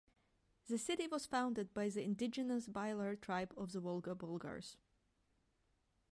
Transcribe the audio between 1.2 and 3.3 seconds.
founded by the indigenous Bilyar